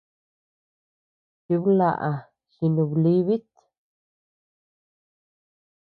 Chiblaʼa 1.43 2.11
jinublibit. 2.55 3.47